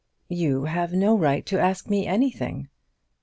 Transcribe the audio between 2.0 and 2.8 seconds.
anything."